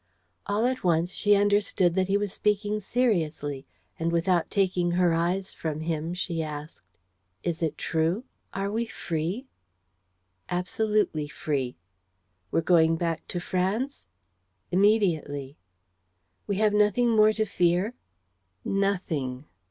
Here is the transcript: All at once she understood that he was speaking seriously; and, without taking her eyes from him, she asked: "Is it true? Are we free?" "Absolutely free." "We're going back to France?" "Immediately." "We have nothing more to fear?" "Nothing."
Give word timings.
All 0.47 0.65
at 0.65 0.83
once 0.83 1.11
she 1.11 1.35
understood 1.35 1.93
that 1.93 2.07
he 2.07 2.17
was 2.17 2.33
speaking 2.33 2.79
seriously; 2.79 3.67
and, 3.99 4.11
without 4.11 4.49
taking 4.49 4.89
her 4.93 5.13
eyes 5.13 5.53
from 5.53 5.81
him, 5.81 6.15
she 6.15 6.41
asked: 6.41 6.87
"Is 7.43 7.61
it 7.61 7.77
true? 7.77 8.23
Are 8.51 8.71
we 8.71 8.87
free?" 8.87 9.45
"Absolutely 10.49 11.27
free." 11.27 11.77
"We're 12.49 12.61
going 12.61 12.95
back 12.97 13.27
to 13.27 13.39
France?" 13.39 14.07
"Immediately." 14.71 15.59
"We 16.47 16.55
have 16.55 16.73
nothing 16.73 17.11
more 17.11 17.31
to 17.33 17.45
fear?" 17.45 17.93
"Nothing." 18.65 19.45